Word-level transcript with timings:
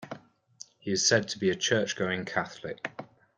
He 0.79 0.89
is 0.89 1.07
said 1.07 1.27
to 1.27 1.37
be 1.37 1.51
a 1.51 1.55
Church-going 1.55 2.25
Catholic. 2.25 2.89